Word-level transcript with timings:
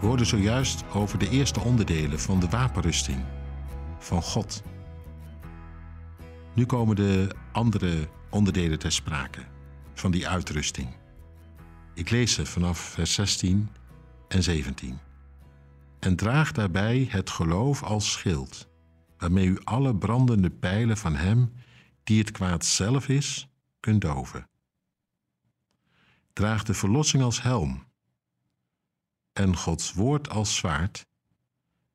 We 0.00 0.06
hoorden 0.06 0.26
zojuist 0.26 0.84
over 0.92 1.18
de 1.18 1.28
eerste 1.28 1.60
onderdelen 1.60 2.20
van 2.20 2.40
de 2.40 2.48
wapenrusting 2.48 3.24
van 3.98 4.22
God. 4.22 4.62
Nu 6.54 6.66
komen 6.66 6.96
de 6.96 7.34
andere 7.52 8.08
onderdelen 8.30 8.78
ter 8.78 8.92
sprake 8.92 9.40
van 9.94 10.10
die 10.10 10.28
uitrusting. 10.28 10.88
Ik 11.94 12.10
lees 12.10 12.32
ze 12.32 12.46
vanaf 12.46 12.78
vers 12.78 13.14
16 13.14 13.68
en 14.28 14.42
17. 14.42 14.98
En 15.98 16.16
draag 16.16 16.52
daarbij 16.52 17.06
het 17.10 17.30
geloof 17.30 17.82
als 17.82 18.12
schild, 18.12 18.68
waarmee 19.18 19.46
u 19.46 19.58
alle 19.64 19.96
brandende 19.96 20.50
pijlen 20.50 20.96
van 20.96 21.16
hem, 21.16 21.52
die 22.04 22.18
het 22.18 22.30
kwaad 22.30 22.64
zelf 22.64 23.08
is, 23.08 23.48
kunt 23.80 24.00
doven. 24.00 24.48
Draag 26.32 26.62
de 26.62 26.74
verlossing 26.74 27.22
als 27.22 27.42
helm 27.42 27.86
en 29.38 29.56
Gods 29.56 29.92
woord 29.92 30.28
als 30.28 30.56
zwaard, 30.56 31.06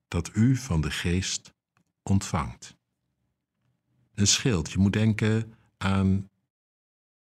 dat 0.07 0.29
u 0.33 0.55
van 0.55 0.81
de 0.81 0.91
geest 0.91 1.53
ontvangt. 2.03 2.77
Een 4.13 4.27
schild, 4.27 4.71
je 4.71 4.77
moet 4.77 4.93
denken 4.93 5.53
aan 5.77 6.29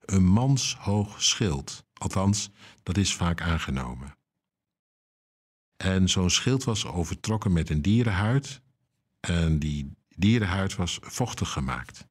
een 0.01 0.24
manshoog 0.24 1.23
schild. 1.23 1.84
Althans, 1.95 2.51
dat 2.83 2.96
is 2.96 3.15
vaak 3.15 3.41
aangenomen. 3.41 4.16
En 5.77 6.09
zo'n 6.09 6.30
schild 6.30 6.65
was 6.65 6.87
overtrokken 6.87 7.52
met 7.52 7.71
een 7.71 7.82
dierenhuid. 7.82 8.60
En 9.21 9.59
die 9.59 9.96
dierenhuid 10.09 10.77
was 10.77 10.98
vochtig 11.02 11.51
gemaakt. 11.52 12.07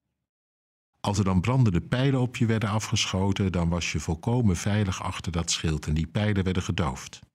Als 1.00 1.18
er 1.18 1.24
dan 1.24 1.42
brandende 1.42 1.82
pijlen 1.82 2.20
op 2.20 2.36
je 2.36 2.46
werden 2.46 2.70
afgeschoten, 2.70 3.52
dan 3.52 3.70
was 3.70 3.92
je 3.92 4.00
volkomen 4.00 4.56
veilig 4.56 5.04
achter 5.04 5.32
dat 5.32 5.52
schild 5.52 5.88
en 5.88 5.94
die 5.94 6.08
pijlen 6.08 6.44
werden 6.44 6.64
gedoofd. 6.64 7.28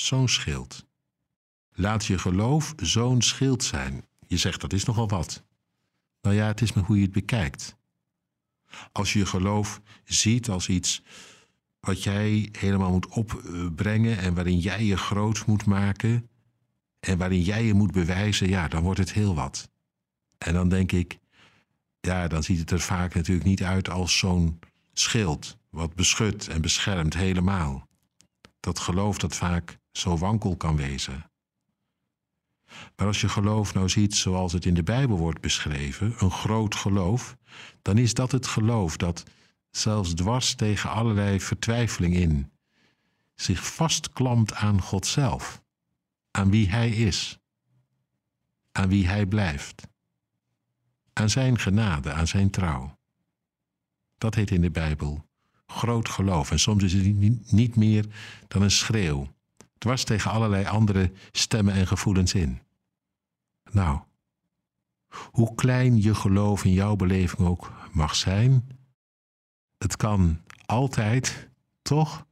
Zo'n 0.00 0.28
schild. 0.28 0.86
Laat 1.72 2.04
je 2.04 2.18
geloof 2.18 2.74
zo'n 2.76 3.22
schild 3.22 3.64
zijn. 3.64 4.06
Je 4.26 4.36
zegt 4.36 4.60
dat 4.60 4.72
is 4.72 4.84
nogal 4.84 5.08
wat. 5.08 5.44
Nou 6.22 6.36
ja, 6.36 6.46
het 6.46 6.60
is 6.60 6.72
maar 6.72 6.84
hoe 6.84 6.96
je 6.96 7.02
het 7.02 7.12
bekijkt. 7.12 7.76
Als 8.92 9.12
je 9.12 9.18
je 9.18 9.26
geloof 9.26 9.80
ziet 10.04 10.48
als 10.48 10.68
iets 10.68 11.02
wat 11.80 12.02
jij 12.02 12.48
helemaal 12.52 12.90
moet 12.90 13.06
opbrengen 13.06 14.18
en 14.18 14.34
waarin 14.34 14.58
jij 14.58 14.84
je 14.84 14.96
groot 14.96 15.46
moet 15.46 15.66
maken 15.66 16.30
en 17.00 17.18
waarin 17.18 17.42
jij 17.42 17.64
je 17.64 17.74
moet 17.74 17.92
bewijzen, 17.92 18.48
ja, 18.48 18.68
dan 18.68 18.82
wordt 18.82 18.98
het 18.98 19.12
heel 19.12 19.34
wat. 19.34 19.70
En 20.38 20.54
dan 20.54 20.68
denk 20.68 20.92
ik, 20.92 21.18
ja, 22.00 22.28
dan 22.28 22.42
ziet 22.42 22.58
het 22.58 22.70
er 22.70 22.80
vaak 22.80 23.14
natuurlijk 23.14 23.46
niet 23.46 23.62
uit 23.62 23.88
als 23.88 24.18
zo'n 24.18 24.58
schild, 24.92 25.58
wat 25.70 25.94
beschut 25.94 26.48
en 26.48 26.60
beschermt 26.60 27.14
helemaal. 27.14 27.88
Dat 28.60 28.78
geloof 28.78 29.18
dat 29.18 29.36
vaak 29.36 29.79
zo 29.92 30.16
wankel 30.16 30.56
kan 30.56 30.76
wezen. 30.76 31.30
Maar 32.96 33.06
als 33.06 33.20
je 33.20 33.28
geloof 33.28 33.74
nou 33.74 33.88
ziet 33.88 34.14
zoals 34.14 34.52
het 34.52 34.64
in 34.64 34.74
de 34.74 34.82
Bijbel 34.82 35.18
wordt 35.18 35.40
beschreven, 35.40 36.14
een 36.18 36.30
groot 36.30 36.74
geloof, 36.74 37.36
dan 37.82 37.98
is 37.98 38.14
dat 38.14 38.32
het 38.32 38.46
geloof 38.46 38.96
dat 38.96 39.24
zelfs 39.70 40.14
dwars 40.14 40.54
tegen 40.54 40.90
allerlei 40.90 41.40
vertwijfeling 41.40 42.14
in 42.14 42.52
zich 43.34 43.74
vastklampt 43.74 44.54
aan 44.54 44.82
God 44.82 45.06
zelf, 45.06 45.62
aan 46.30 46.50
wie 46.50 46.68
Hij 46.68 46.90
is, 46.90 47.38
aan 48.72 48.88
wie 48.88 49.06
Hij 49.06 49.26
blijft, 49.26 49.88
aan 51.12 51.30
Zijn 51.30 51.58
genade, 51.58 52.12
aan 52.12 52.26
Zijn 52.26 52.50
trouw. 52.50 52.98
Dat 54.18 54.34
heet 54.34 54.50
in 54.50 54.60
de 54.60 54.70
Bijbel 54.70 55.28
groot 55.66 56.08
geloof. 56.08 56.50
En 56.50 56.58
soms 56.58 56.82
is 56.82 56.92
het 56.92 57.52
niet 57.52 57.76
meer 57.76 58.06
dan 58.48 58.62
een 58.62 58.70
schreeuw, 58.70 59.28
dwars 59.80 60.04
tegen 60.04 60.30
allerlei 60.30 60.64
andere 60.64 61.12
stemmen 61.32 61.74
en 61.74 61.86
gevoelens 61.86 62.34
in. 62.34 62.60
Nou, 63.70 64.00
hoe 65.30 65.54
klein 65.54 66.02
je 66.02 66.14
geloof 66.14 66.64
in 66.64 66.72
jouw 66.72 66.96
beleving 66.96 67.48
ook 67.48 67.72
mag 67.92 68.14
zijn, 68.14 68.68
het 69.78 69.96
kan 69.96 70.40
altijd 70.66 71.48
toch 71.82 72.26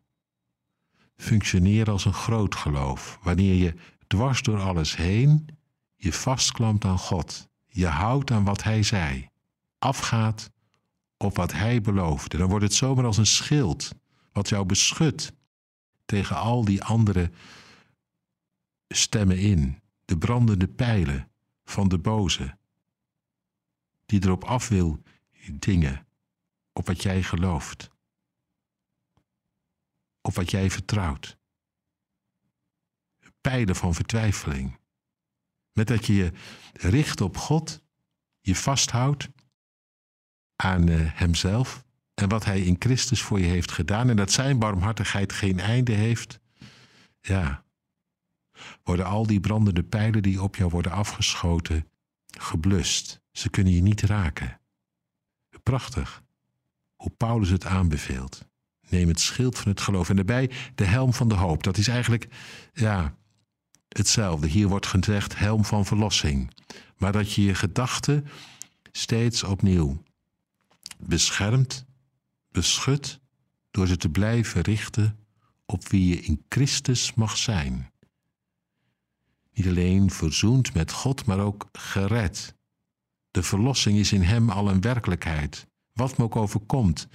functioneren 1.16 1.92
als 1.92 2.04
een 2.04 2.12
groot 2.12 2.54
geloof, 2.54 3.18
wanneer 3.22 3.54
je 3.54 3.74
dwars 4.06 4.42
door 4.42 4.60
alles 4.60 4.96
heen 4.96 5.48
je 6.00 6.12
vastklampt 6.12 6.84
aan 6.84 6.98
God, 6.98 7.48
je 7.66 7.86
houdt 7.86 8.30
aan 8.30 8.44
wat 8.44 8.62
Hij 8.62 8.82
zei, 8.82 9.28
afgaat 9.78 10.50
op 11.16 11.36
wat 11.36 11.52
Hij 11.52 11.80
beloofde. 11.80 12.36
Dan 12.36 12.48
wordt 12.48 12.64
het 12.64 12.74
zomaar 12.74 13.04
als 13.04 13.16
een 13.16 13.26
schild 13.26 13.92
wat 14.32 14.48
jou 14.48 14.66
beschut 14.66 15.32
tegen 16.08 16.36
al 16.36 16.64
die 16.64 16.82
andere 16.82 17.30
stemmen 18.88 19.38
in, 19.38 19.80
de 20.04 20.18
brandende 20.18 20.68
pijlen 20.68 21.30
van 21.64 21.88
de 21.88 21.98
boze, 21.98 22.58
die 24.06 24.24
erop 24.24 24.44
af 24.44 24.68
wil 24.68 25.02
dingen, 25.52 26.06
op 26.72 26.86
wat 26.86 27.02
jij 27.02 27.22
gelooft, 27.22 27.90
op 30.20 30.34
wat 30.34 30.50
jij 30.50 30.70
vertrouwt. 30.70 31.38
Pijlen 33.40 33.76
van 33.76 33.94
vertwijfeling. 33.94 34.78
Met 35.72 35.86
dat 35.86 36.06
je 36.06 36.14
je 36.14 36.32
richt 36.72 37.20
op 37.20 37.36
God, 37.36 37.82
je 38.40 38.54
vasthoudt 38.54 39.28
aan 40.56 40.88
uh, 40.88 41.12
Hemzelf 41.14 41.86
en 42.18 42.28
wat 42.28 42.44
Hij 42.44 42.60
in 42.60 42.76
Christus 42.78 43.22
voor 43.22 43.40
je 43.40 43.46
heeft 43.46 43.70
gedaan 43.70 44.08
en 44.08 44.16
dat 44.16 44.32
Zijn 44.32 44.58
barmhartigheid 44.58 45.32
geen 45.32 45.60
einde 45.60 45.92
heeft, 45.92 46.40
ja, 47.20 47.64
worden 48.82 49.06
al 49.06 49.26
die 49.26 49.40
brandende 49.40 49.82
pijlen 49.82 50.22
die 50.22 50.42
op 50.42 50.56
jou 50.56 50.70
worden 50.70 50.92
afgeschoten 50.92 51.86
geblust. 52.38 53.20
Ze 53.32 53.50
kunnen 53.50 53.72
je 53.72 53.82
niet 53.82 54.00
raken. 54.00 54.60
Prachtig 55.62 56.22
hoe 56.96 57.10
Paulus 57.10 57.48
het 57.48 57.64
aanbeveelt. 57.64 58.46
Neem 58.88 59.08
het 59.08 59.20
schild 59.20 59.58
van 59.58 59.70
het 59.70 59.80
geloof 59.80 60.08
en 60.08 60.16
daarbij 60.16 60.50
de 60.74 60.84
helm 60.84 61.12
van 61.12 61.28
de 61.28 61.34
hoop. 61.34 61.62
Dat 61.62 61.76
is 61.76 61.88
eigenlijk 61.88 62.28
ja, 62.72 63.16
hetzelfde. 63.88 64.46
Hier 64.46 64.68
wordt 64.68 64.86
gezegd 64.86 65.38
helm 65.38 65.64
van 65.64 65.86
verlossing. 65.86 66.50
Maar 66.96 67.12
dat 67.12 67.32
je 67.32 67.42
je 67.42 67.54
gedachten 67.54 68.26
steeds 68.92 69.44
opnieuw 69.44 70.02
beschermt, 70.98 71.87
beschut, 72.50 73.20
door 73.70 73.86
ze 73.86 73.96
te 73.96 74.08
blijven 74.08 74.60
richten 74.60 75.18
op 75.66 75.88
wie 75.88 76.08
je 76.08 76.20
in 76.20 76.44
Christus 76.48 77.14
mag 77.14 77.36
zijn. 77.36 77.92
Niet 79.52 79.66
alleen 79.66 80.10
verzoend 80.10 80.74
met 80.74 80.92
God, 80.92 81.26
maar 81.26 81.38
ook 81.38 81.68
gered. 81.72 82.54
De 83.30 83.42
verlossing 83.42 83.98
is 83.98 84.12
in 84.12 84.22
Hem 84.22 84.50
al 84.50 84.70
een 84.70 84.80
werkelijkheid, 84.80 85.66
wat 85.92 86.18
me 86.18 86.24
ook 86.24 86.36
overkomt. 86.36 87.08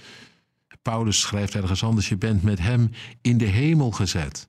Paulus 0.82 1.20
schrijft 1.20 1.54
ergens 1.54 1.82
anders: 1.82 2.08
Je 2.08 2.16
bent 2.16 2.42
met 2.42 2.58
Hem 2.58 2.90
in 3.20 3.38
de 3.38 3.44
hemel 3.44 3.90
gezet. 3.90 4.48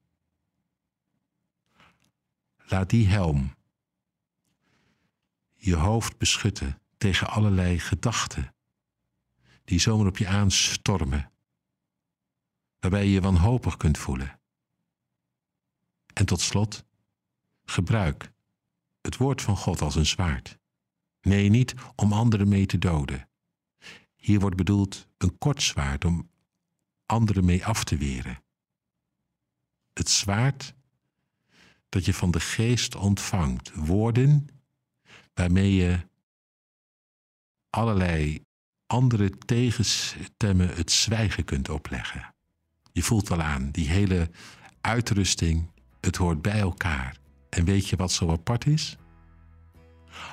Laat 2.58 2.90
die 2.90 3.08
helm 3.08 3.54
je 5.54 5.76
hoofd 5.76 6.18
beschutten 6.18 6.82
tegen 6.98 7.28
allerlei 7.28 7.80
gedachten 7.80 8.55
die 9.66 9.80
zomaar 9.80 10.08
op 10.08 10.18
je 10.18 10.28
aanstormen, 10.28 11.32
waarbij 12.80 13.06
je 13.06 13.12
je 13.12 13.22
wanhopig 13.22 13.78
kunt 13.78 13.98
voelen. 13.98 14.40
En 16.14 16.26
tot 16.26 16.42
slot, 16.42 16.86
gebruik 17.64 18.34
het 19.02 19.18
woord 19.18 19.42
van 19.42 19.58
God 19.58 19.82
als 19.82 19.96
een 19.96 20.06
zwaard. 20.06 20.60
Nee, 21.22 21.50
niet 21.50 21.74
om 21.96 22.14
anderen 22.14 22.48
mee 22.48 22.66
te 22.66 22.78
doden. 22.78 23.30
Hier 24.16 24.40
wordt 24.40 24.56
bedoeld 24.56 25.08
een 25.18 25.38
kort 25.38 25.62
zwaard 25.62 26.06
om 26.06 26.30
anderen 27.06 27.46
mee 27.46 27.66
af 27.66 27.84
te 27.84 27.98
weren. 27.98 28.44
Het 29.94 30.10
zwaard 30.10 30.76
dat 31.90 32.06
je 32.06 32.14
van 32.14 32.32
de 32.32 32.40
geest 32.40 32.96
ontvangt, 32.96 33.74
woorden 33.74 34.48
waarmee 35.34 35.74
je 35.74 36.10
allerlei 37.70 38.46
andere 38.88 39.30
tegenstemmen 39.30 40.76
het 40.76 40.92
zwijgen 40.92 41.44
kunt 41.44 41.70
opleggen. 41.70 42.34
Je 42.92 43.04
voelt 43.04 43.28
wel 43.28 43.42
aan, 43.42 43.72
die 43.72 43.88
hele 43.90 44.30
uitrusting, 44.82 45.72
het 46.02 46.16
hoort 46.16 46.42
bij 46.42 46.60
elkaar. 46.60 47.18
En 47.50 47.66
weet 47.66 47.90
je 47.90 47.96
wat 47.96 48.12
zo 48.12 48.32
apart 48.32 48.66
is? 48.66 48.98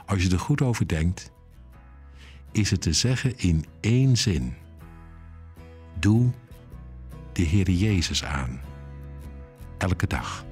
Als 0.06 0.22
je 0.22 0.30
er 0.30 0.38
goed 0.38 0.62
over 0.62 0.88
denkt, 0.88 1.30
is 2.52 2.70
het 2.70 2.82
te 2.82 2.92
zeggen 2.92 3.38
in 3.38 3.64
één 3.80 4.16
zin. 4.16 4.54
Doe 5.98 6.30
de 7.32 7.42
Heer 7.42 7.70
Jezus 7.70 8.24
aan. 8.24 8.60
Elke 9.78 10.06
dag. 10.06 10.44